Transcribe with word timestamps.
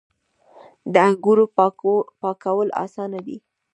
د 0.93 0.95
انګورو 1.09 1.45
پاکول 2.21 2.67
اسانه 2.83 3.19
دي. 3.27 3.37